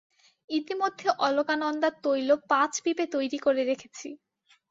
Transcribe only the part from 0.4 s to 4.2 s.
ইতিমধ্যে অলকানন্দা তৈল পাঁচ পিপে তৈরি করে রেখেছি।